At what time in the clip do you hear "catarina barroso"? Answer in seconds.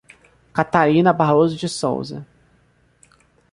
0.51-1.55